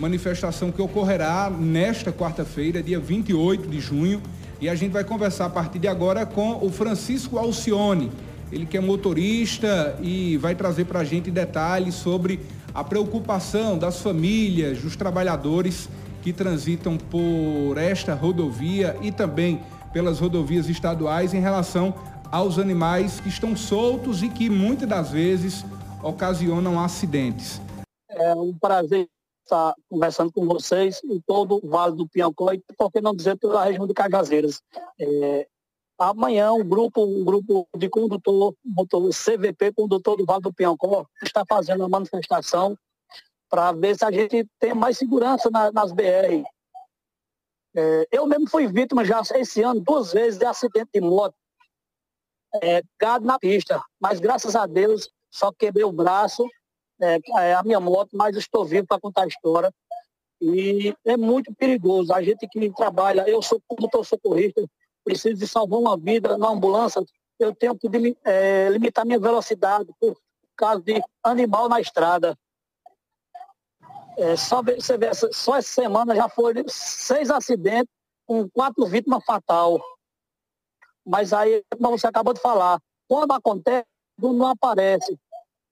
manifestação 0.00 0.72
que 0.72 0.80
ocorrerá 0.80 1.50
nesta 1.50 2.10
quarta-feira, 2.10 2.82
dia 2.82 2.98
28 2.98 3.68
de 3.68 3.78
junho, 3.80 4.22
e 4.58 4.66
a 4.66 4.74
gente 4.74 4.92
vai 4.92 5.04
conversar 5.04 5.44
a 5.44 5.50
partir 5.50 5.78
de 5.78 5.86
agora 5.86 6.24
com 6.24 6.64
o 6.64 6.70
Francisco 6.70 7.36
Alcione, 7.38 8.10
ele 8.50 8.64
que 8.64 8.78
é 8.78 8.80
motorista 8.80 9.98
e 10.00 10.38
vai 10.38 10.54
trazer 10.54 10.86
para 10.86 11.00
a 11.00 11.04
gente 11.04 11.30
detalhes 11.30 11.94
sobre 11.94 12.40
a 12.74 12.82
preocupação 12.82 13.76
das 13.76 14.00
famílias, 14.00 14.78
dos 14.78 14.96
trabalhadores 14.96 15.86
que 16.22 16.32
transitam 16.32 16.96
por 16.96 17.76
esta 17.76 18.14
rodovia 18.14 18.96
e 19.02 19.12
também 19.12 19.60
pelas 19.92 20.18
rodovias 20.18 20.68
estaduais 20.68 21.34
em 21.34 21.40
relação 21.40 21.94
aos 22.32 22.58
animais 22.58 23.20
que 23.20 23.28
estão 23.28 23.54
soltos 23.54 24.22
e 24.22 24.30
que 24.30 24.48
muitas 24.48 24.88
das 24.88 25.10
vezes 25.10 25.64
ocasionam 26.02 26.80
acidentes. 26.80 27.60
É 28.08 28.34
um 28.34 28.54
prazer 28.58 29.06
estar 29.50 29.74
conversando 29.88 30.32
com 30.32 30.46
vocês 30.46 31.02
em 31.04 31.20
todo 31.20 31.60
o 31.62 31.68
Vale 31.68 31.96
do 31.96 32.08
Piancó 32.08 32.52
e 32.52 32.62
por 32.76 32.90
que 32.90 33.00
não 33.00 33.14
dizer 33.14 33.36
toda 33.36 33.60
a 33.60 33.64
região 33.64 33.86
de 33.86 33.92
Cajazeiras. 33.92 34.62
É, 34.98 35.48
amanhã 35.98 36.52
um 36.52 36.64
grupo, 36.64 37.04
um 37.04 37.24
grupo 37.24 37.68
de 37.76 37.88
condutor, 37.88 38.54
motor 38.64 39.10
CVP, 39.10 39.72
condutor 39.72 40.16
do 40.16 40.24
Vale 40.24 40.42
do 40.42 40.52
Piancó, 40.52 41.04
está 41.22 41.44
fazendo 41.48 41.80
uma 41.80 41.88
manifestação 41.88 42.76
para 43.48 43.72
ver 43.72 43.98
se 43.98 44.04
a 44.04 44.12
gente 44.12 44.46
tem 44.60 44.72
mais 44.72 44.96
segurança 44.96 45.50
na, 45.50 45.72
nas 45.72 45.92
BR. 45.92 46.44
É, 47.76 48.06
eu 48.12 48.26
mesmo 48.26 48.48
fui 48.48 48.68
vítima 48.68 49.04
já 49.04 49.20
esse 49.34 49.62
ano 49.62 49.80
duas 49.80 50.12
vezes 50.12 50.38
de 50.38 50.44
acidente 50.44 50.90
de 50.94 51.00
moto, 51.00 51.34
é, 52.62 52.82
gado 53.00 53.24
na 53.24 53.38
pista, 53.38 53.82
mas 54.00 54.18
graças 54.20 54.56
a 54.56 54.66
Deus 54.66 55.08
só 55.30 55.52
quebrei 55.52 55.84
o 55.84 55.92
braço, 55.92 56.44
é, 57.00 57.18
é 57.38 57.54
a 57.54 57.62
minha 57.62 57.80
moto, 57.80 58.10
mas 58.12 58.36
estou 58.36 58.64
vivo 58.64 58.86
para 58.86 59.00
contar 59.00 59.24
a 59.24 59.26
história. 59.26 59.72
E 60.40 60.94
é 61.04 61.16
muito 61.16 61.54
perigoso. 61.54 62.12
A 62.12 62.22
gente 62.22 62.48
que 62.48 62.70
trabalha, 62.72 63.28
eu 63.28 63.42
sou 63.42 63.60
condutor 63.68 64.04
socorrista, 64.04 64.64
preciso 65.04 65.36
de 65.36 65.46
salvar 65.46 65.78
uma 65.78 65.96
vida 65.96 66.36
na 66.38 66.48
ambulância, 66.48 67.02
eu 67.38 67.54
tenho 67.54 67.76
que 67.76 67.88
é, 68.24 68.68
limitar 68.68 69.04
minha 69.04 69.18
velocidade 69.18 69.90
por 69.98 70.16
causa 70.56 70.82
de 70.82 71.02
animal 71.22 71.68
na 71.68 71.80
estrada. 71.80 72.36
É, 74.18 74.36
só 74.36 74.62
você 74.62 74.98
vê, 74.98 75.10
só 75.14 75.56
essa 75.56 75.68
semana 75.68 76.14
já 76.14 76.28
foram 76.28 76.62
seis 76.68 77.30
acidentes 77.30 77.92
com 78.26 78.48
quatro 78.50 78.86
vítimas 78.86 79.24
fatal. 79.24 79.80
Mas 81.04 81.32
aí, 81.32 81.64
como 81.78 81.98
você 81.98 82.06
acabou 82.06 82.34
de 82.34 82.40
falar, 82.40 82.78
quando 83.08 83.32
acontece, 83.32 83.86
não 84.18 84.46
aparece. 84.46 85.18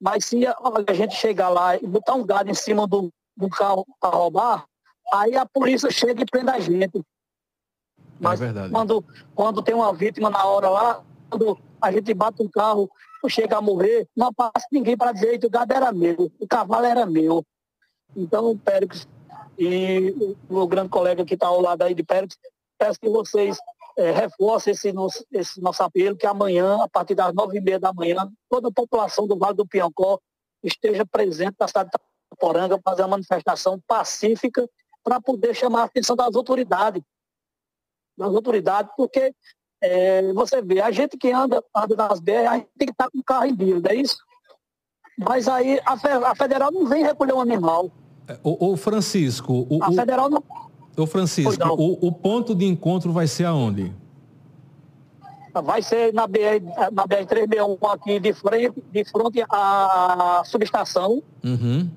Mas 0.00 0.26
se 0.26 0.44
a 0.46 0.92
gente 0.92 1.14
chegar 1.14 1.48
lá 1.48 1.76
e 1.76 1.86
botar 1.86 2.14
um 2.14 2.24
gado 2.24 2.50
em 2.50 2.54
cima 2.54 2.86
do, 2.86 3.10
do 3.36 3.48
carro 3.48 3.86
para 4.00 4.16
roubar, 4.16 4.64
aí 5.12 5.36
a 5.36 5.46
polícia 5.46 5.90
chega 5.90 6.22
e 6.22 6.26
prende 6.26 6.50
a 6.50 6.60
gente. 6.60 7.02
Mas 8.20 8.40
é 8.40 8.46
verdade. 8.46 8.70
Quando, 8.70 9.04
quando 9.34 9.62
tem 9.62 9.74
uma 9.74 9.92
vítima 9.92 10.30
na 10.30 10.44
hora 10.44 10.68
lá, 10.68 11.02
quando 11.30 11.58
a 11.80 11.92
gente 11.92 12.12
bate 12.14 12.42
um 12.42 12.48
carro, 12.48 12.90
chega 13.28 13.56
a 13.56 13.60
morrer, 13.60 14.06
não 14.16 14.32
passa 14.32 14.66
ninguém 14.70 14.96
para 14.96 15.12
dizer 15.12 15.38
que 15.38 15.46
o 15.46 15.50
gado 15.50 15.72
era 15.72 15.92
meu, 15.92 16.30
o 16.38 16.46
cavalo 16.46 16.84
era 16.84 17.06
meu. 17.06 17.44
Então, 18.16 18.50
o 18.50 18.58
Pérez 18.58 19.08
e 19.58 20.36
o 20.48 20.54
meu 20.54 20.66
grande 20.66 20.88
colega 20.88 21.24
que 21.24 21.34
está 21.34 21.46
ao 21.46 21.60
lado 21.60 21.82
aí 21.82 21.94
de 21.94 22.02
Pérez, 22.02 22.36
peço 22.78 23.00
que 23.00 23.08
vocês 23.08 23.56
é, 23.96 24.10
reforcem 24.10 24.72
esse 24.72 24.92
nosso, 24.92 25.24
esse 25.32 25.60
nosso 25.60 25.82
apelo, 25.82 26.16
que 26.16 26.26
amanhã, 26.26 26.82
a 26.82 26.88
partir 26.88 27.14
das 27.14 27.32
nove 27.32 27.58
e 27.58 27.60
meia 27.60 27.78
da 27.78 27.92
manhã, 27.92 28.28
toda 28.48 28.68
a 28.68 28.72
população 28.72 29.26
do 29.26 29.38
Vale 29.38 29.56
do 29.56 29.66
Piancó 29.66 30.18
esteja 30.62 31.04
presente 31.06 31.56
na 31.58 31.68
cidade 31.68 31.90
de 31.90 31.98
Taporanga 32.30 32.78
para 32.78 32.92
fazer 32.92 33.02
uma 33.02 33.08
manifestação 33.08 33.80
pacífica 33.86 34.68
para 35.02 35.20
poder 35.20 35.54
chamar 35.54 35.82
a 35.82 35.84
atenção 35.84 36.16
das 36.16 36.34
autoridades. 36.34 37.02
Das 38.16 38.34
autoridades, 38.34 38.90
porque 38.96 39.32
é, 39.82 40.32
você 40.32 40.62
vê, 40.62 40.80
a 40.80 40.90
gente 40.90 41.16
que 41.16 41.30
anda, 41.30 41.62
anda 41.76 41.94
nas 41.96 42.20
BR, 42.20 42.46
a 42.48 42.56
gente 42.56 42.70
tem 42.78 42.86
que 42.86 42.92
estar 42.92 43.10
com 43.10 43.18
o 43.18 43.24
carro 43.24 43.46
em 43.46 43.54
dia, 43.54 43.80
não 43.80 43.90
é 43.90 43.94
isso? 43.94 44.16
Mas 45.18 45.46
aí 45.46 45.80
a, 45.84 45.92
a 46.30 46.34
federal 46.34 46.72
não 46.72 46.86
vem 46.86 47.04
recolher 47.04 47.34
um 47.34 47.40
animal. 47.40 47.90
O, 48.42 48.72
o 48.72 48.76
Francisco. 48.76 49.66
O, 49.68 49.82
a 49.82 49.92
federal 49.92 50.30
não. 50.30 50.42
O 50.96 51.06
Francisco, 51.06 51.68
o, 51.76 52.06
o, 52.06 52.12
ponto 52.12 52.54
de 52.54 52.64
encontro 52.64 53.12
vai 53.12 53.26
ser 53.26 53.44
aonde? 53.44 53.92
Vai 55.52 55.82
ser 55.82 56.12
na 56.12 56.26
BR, 56.26 56.62
na 56.92 57.06
BR 57.06 57.26
361 57.26 57.78
aqui 57.88 58.20
de 58.20 58.32
frente, 58.32 58.82
de 58.92 59.04
frente 59.04 59.44
à 59.48 60.42
subestação. 60.44 61.22
Uhum. 61.44 61.88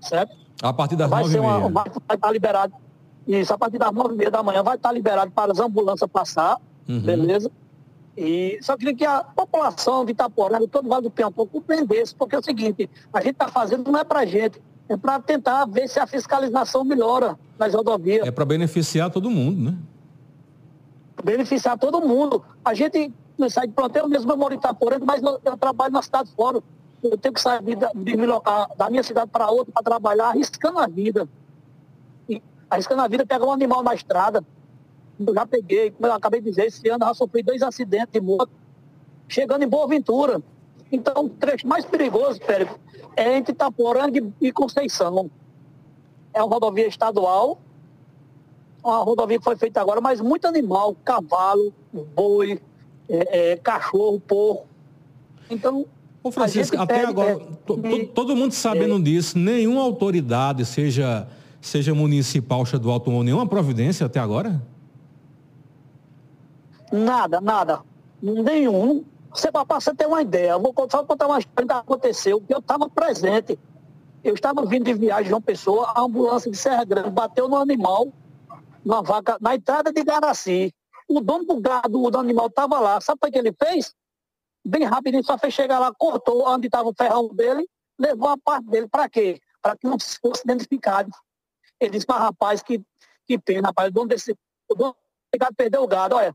Certo? 0.00 0.36
A 0.62 0.72
partir 0.72 0.96
das 0.96 1.10
nove 1.10 1.36
e 1.36 1.40
meia. 1.40 1.68
Vai 1.68 1.84
estar 2.14 2.30
liberado. 2.32 2.74
Isso, 3.26 3.52
a 3.52 3.58
partir 3.58 3.78
das 3.78 3.92
nove 3.92 4.14
e 4.14 4.16
meia 4.16 4.30
da 4.30 4.42
manhã 4.42 4.62
vai 4.62 4.76
estar 4.76 4.92
liberado 4.92 5.30
para 5.30 5.52
as 5.52 5.58
ambulâncias 5.58 6.10
passar. 6.10 6.58
Uhum. 6.88 7.00
Beleza? 7.00 7.50
E 8.16 8.58
só 8.62 8.76
queria 8.76 8.94
que 8.94 9.04
a 9.04 9.24
população 9.24 10.04
de 10.04 10.12
Itaporanga, 10.12 10.68
todo 10.68 10.86
o 10.86 10.88
Vale 10.88 11.02
do 11.02 11.10
Piantão, 11.10 11.46
compreendesse, 11.46 12.14
porque 12.14 12.36
é 12.36 12.38
o 12.38 12.42
seguinte, 12.42 12.88
a 13.12 13.20
gente 13.20 13.32
está 13.32 13.48
fazendo 13.48 13.90
não 13.90 13.98
é 13.98 14.04
para 14.04 14.20
a 14.20 14.26
gente, 14.26 14.62
é 14.88 14.96
para 14.96 15.18
tentar 15.20 15.64
ver 15.66 15.88
se 15.88 15.98
a 15.98 16.06
fiscalização 16.06 16.84
melhora 16.84 17.38
nas 17.58 17.72
rodovias. 17.74 18.26
É 18.26 18.30
para 18.30 18.44
beneficiar 18.44 19.10
todo 19.10 19.30
mundo, 19.30 19.70
né? 19.70 19.78
Beneficiar 21.22 21.78
todo 21.78 22.00
mundo. 22.00 22.44
A 22.64 22.74
gente 22.74 23.12
sai 23.48 23.66
de 23.66 23.72
plantel, 23.72 24.08
mesmo 24.08 24.30
eu 24.30 24.36
moro 24.36 24.54
em 24.54 24.58
Itaporanga, 24.58 25.04
mas 25.04 25.22
eu, 25.22 25.40
eu 25.42 25.56
trabalho 25.56 25.92
na 25.92 26.02
cidade 26.02 26.30
fora. 26.36 26.62
Eu 27.02 27.16
tenho 27.16 27.34
que 27.34 27.40
sair 27.40 27.62
de, 27.62 27.76
de 27.76 28.16
me 28.16 28.26
locar 28.26 28.68
da 28.76 28.90
minha 28.90 29.02
cidade 29.02 29.30
para 29.30 29.50
outra 29.50 29.72
para 29.72 29.82
trabalhar, 29.82 30.28
arriscando 30.28 30.78
a 30.78 30.86
vida. 30.86 31.28
E, 32.28 32.42
arriscando 32.68 33.02
a 33.02 33.08
vida, 33.08 33.24
pegar 33.24 33.46
um 33.46 33.52
animal 33.52 33.82
na 33.82 33.94
estrada. 33.94 34.44
Eu 35.18 35.34
já 35.34 35.46
peguei, 35.46 35.90
como 35.92 36.06
eu 36.06 36.12
acabei 36.12 36.40
de 36.40 36.50
dizer, 36.50 36.66
esse 36.66 36.86
ano 36.88 37.04
eu 37.04 37.08
já 37.08 37.14
sofri 37.14 37.42
dois 37.42 37.62
acidentes 37.62 38.12
de 38.12 38.20
moto, 38.20 38.50
chegando 39.28 39.62
em 39.62 39.68
Boa 39.68 39.86
Ventura. 39.86 40.42
Então, 40.90 41.26
o 41.26 41.28
trecho 41.28 41.66
mais 41.66 41.84
perigoso, 41.84 42.40
Pérez, 42.40 42.68
é 43.16 43.36
entre 43.36 43.52
Itaporanga 43.52 44.20
e 44.40 44.52
Conceição. 44.52 45.30
É 46.32 46.42
uma 46.42 46.52
rodovia 46.54 46.86
estadual, 46.86 47.58
uma 48.82 48.98
rodovia 48.98 49.38
que 49.38 49.44
foi 49.44 49.56
feita 49.56 49.80
agora, 49.80 50.00
mas 50.00 50.20
muito 50.20 50.46
animal, 50.46 50.96
cavalo, 51.04 51.72
boi, 52.14 52.60
é, 53.08 53.52
é, 53.52 53.56
cachorro, 53.56 54.20
porco. 54.20 54.66
Então, 55.50 55.86
Ô 56.22 56.30
Francisco, 56.30 56.80
até 56.80 57.04
agora, 57.04 57.32
é, 57.32 58.04
todo 58.06 58.34
mundo 58.34 58.52
sabendo 58.52 58.96
é, 58.96 59.00
disso, 59.00 59.38
nenhuma 59.38 59.82
autoridade, 59.82 60.64
seja, 60.64 61.28
seja 61.60 61.94
municipal, 61.94 62.62
estadual, 62.62 62.98
tomou 62.98 63.22
nenhuma 63.22 63.46
providência 63.46 64.06
até 64.06 64.18
agora? 64.18 64.62
Nada, 66.90 67.42
nada. 67.42 67.80
Nenhum. 68.22 69.04
Você, 69.34 69.50
para 69.50 69.64
você 69.64 69.92
ter 69.92 70.06
uma 70.06 70.22
ideia, 70.22 70.56
vou 70.56 70.72
só 70.88 71.04
contar 71.04 71.26
uma 71.26 71.40
história 71.40 71.66
que 71.66 71.74
aconteceu, 71.74 72.40
que 72.40 72.54
eu 72.54 72.60
estava 72.60 72.88
presente. 72.88 73.58
Eu 74.22 74.32
estava 74.32 74.64
vindo 74.64 74.84
de 74.84 74.94
viagem 74.94 75.26
de 75.26 75.34
uma 75.34 75.40
pessoa, 75.40 75.92
a 75.92 76.02
ambulância 76.02 76.48
de 76.48 76.56
Serra 76.56 76.84
Grande 76.84 77.10
bateu 77.10 77.48
no 77.48 77.56
animal, 77.56 78.12
numa 78.84 79.02
vaca, 79.02 79.36
na 79.40 79.56
entrada 79.56 79.92
de 79.92 80.04
Garaci. 80.04 80.72
O 81.08 81.20
dono 81.20 81.44
do 81.44 81.60
gado, 81.60 82.10
do 82.10 82.18
animal 82.18 82.46
estava 82.46 82.78
lá. 82.78 83.00
Sabe 83.00 83.18
o 83.22 83.30
que 83.30 83.36
ele 83.36 83.52
fez? 83.52 83.92
Bem 84.64 84.84
rapidinho, 84.84 85.24
só 85.24 85.36
fez 85.36 85.52
chegar 85.52 85.80
lá, 85.80 85.92
cortou 85.92 86.48
onde 86.48 86.68
estava 86.68 86.88
o 86.88 86.94
ferrão 86.96 87.28
dele, 87.34 87.68
levou 87.98 88.28
a 88.28 88.38
parte 88.38 88.66
dele. 88.68 88.88
Para 88.88 89.08
quê? 89.08 89.40
Para 89.60 89.76
que 89.76 89.86
não 89.86 89.98
fosse 89.98 90.42
identificado. 90.44 91.10
Ele 91.80 91.90
disse 91.90 92.06
para 92.06 92.20
rapaz 92.20 92.62
que, 92.62 92.80
que 93.26 93.36
pena, 93.36 93.68
rapaz, 93.68 93.88
o 93.88 93.92
dono 93.92 94.06
desse. 94.06 94.32
O 94.70 94.74
dono 94.76 94.94
do 95.32 95.38
gado 95.38 95.56
perdeu 95.56 95.82
o 95.82 95.88
gado, 95.88 96.14
olha. 96.14 96.34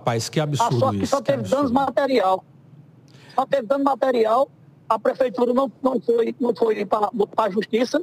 Rapaz, 0.00 0.30
que 0.30 0.40
absurdo 0.40 0.78
só, 0.78 0.92
isso. 0.94 1.06
Só 1.06 1.20
teve 1.20 1.42
danos 1.42 1.70
material. 1.70 2.42
Só 3.34 3.44
teve 3.44 3.66
dano 3.66 3.84
material. 3.84 4.50
A 4.88 4.98
prefeitura 4.98 5.52
não, 5.52 5.70
não 5.82 6.00
foi, 6.00 6.34
não 6.40 6.54
foi 6.54 6.86
para 6.86 7.10
a 7.36 7.50
justiça. 7.50 8.02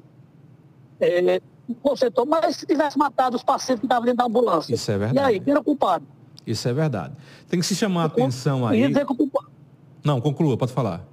É, 1.00 1.42
consertou, 1.82 2.26
mas 2.26 2.56
se 2.56 2.66
tivesse 2.66 2.98
matado 2.98 3.36
os 3.36 3.44
pacientes 3.44 3.82
que 3.82 3.88
estavam 3.88 4.06
dentro 4.06 4.20
da 4.20 4.26
ambulância. 4.26 4.74
Isso 4.74 4.92
é 4.92 4.98
verdade. 4.98 5.18
E 5.18 5.20
aí, 5.20 5.40
quem 5.40 5.52
era 5.52 5.60
o 5.60 5.64
culpado? 5.64 6.06
Isso 6.46 6.68
é 6.68 6.74
verdade. 6.74 7.14
Tem 7.50 7.60
que 7.60 7.66
se 7.66 7.76
chamar 7.76 8.04
a 8.04 8.06
atenção 8.06 8.66
aí. 8.66 8.80
Ia 8.80 8.88
dizer 8.88 9.06
que 9.06 9.12
o 9.12 9.16
culpado... 9.16 9.52
Não, 10.04 10.22
conclua, 10.22 10.56
pode 10.56 10.72
falar. 10.72 11.04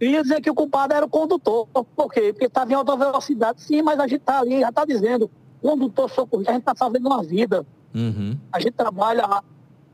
Ia 0.00 0.22
dizer 0.22 0.40
que 0.40 0.50
o 0.50 0.54
culpado 0.54 0.92
era 0.92 1.06
o 1.06 1.08
condutor. 1.08 1.66
Por 1.68 2.12
quê? 2.12 2.32
Porque 2.32 2.46
estava 2.46 2.70
em 2.70 2.74
alta 2.74 2.94
velocidade. 2.96 3.62
Sim, 3.62 3.82
mas 3.82 3.98
a 3.98 4.06
gente 4.06 4.20
está 4.20 4.40
ali, 4.40 4.60
já 4.60 4.68
está 4.68 4.84
dizendo, 4.84 5.30
condutor 5.62 6.10
socorrido, 6.10 6.50
a 6.50 6.52
gente 6.52 6.62
está 6.62 6.74
salvando 6.76 7.08
uma 7.08 7.22
vida. 7.22 7.64
Uhum. 7.94 8.36
A 8.52 8.60
gente 8.60 8.72
trabalha 8.72 9.42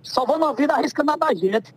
salvando 0.04 0.44
a 0.44 0.52
vida, 0.52 0.74
arriscando 0.74 1.12
a 1.12 1.16
da 1.16 1.34
gente. 1.34 1.74